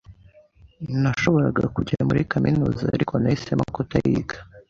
[1.01, 4.35] Nashoboraga kujya muri kaminuza, ariko nahisemo kutayiga.